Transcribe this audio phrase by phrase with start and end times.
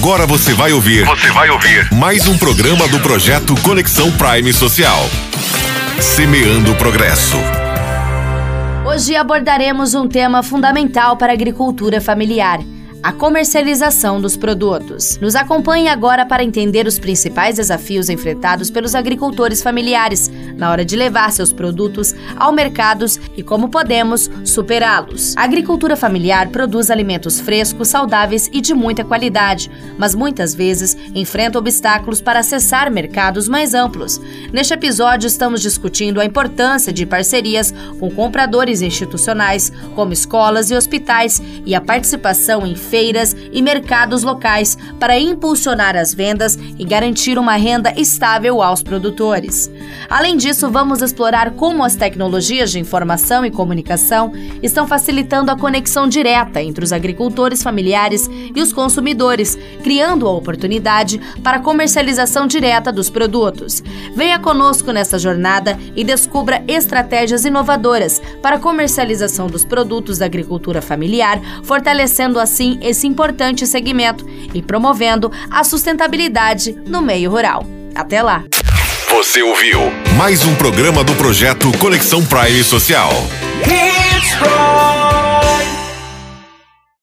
[0.00, 1.04] Agora você vai ouvir.
[1.04, 1.92] Você vai ouvir.
[1.92, 5.00] Mais um programa do projeto Conexão Prime Social.
[6.00, 7.36] Semeando o progresso.
[8.86, 12.60] Hoje abordaremos um tema fundamental para a agricultura familiar
[13.02, 15.18] a comercialização dos produtos.
[15.18, 20.96] Nos acompanhe agora para entender os principais desafios enfrentados pelos agricultores familiares na hora de
[20.96, 22.98] levar seus produtos ao mercado
[23.36, 25.36] e como podemos superá-los.
[25.36, 31.58] A agricultura familiar produz alimentos frescos, saudáveis e de muita qualidade, mas muitas vezes enfrenta
[31.58, 34.20] obstáculos para acessar mercados mais amplos.
[34.52, 41.40] Neste episódio, estamos discutindo a importância de parcerias com compradores institucionais, como escolas e hospitais,
[41.64, 47.56] e a participação em feiras e mercados locais para impulsionar as vendas e garantir uma
[47.56, 49.70] renda estável aos produtores.
[50.08, 56.08] Além disso, vamos explorar como as tecnologias de informação e comunicação estão facilitando a conexão
[56.08, 62.90] direta entre os agricultores familiares e os consumidores, criando a oportunidade para a comercialização direta
[62.90, 63.82] dos produtos.
[64.14, 70.80] Venha conosco nessa jornada e descubra estratégias inovadoras para a comercialização dos produtos da agricultura
[70.80, 77.64] familiar, fortalecendo assim esse importante segmento e promovendo a sustentabilidade no meio rural.
[77.94, 78.44] Até lá!
[79.10, 79.80] Você ouviu
[80.16, 83.10] mais um programa do projeto Conexão Prime Social.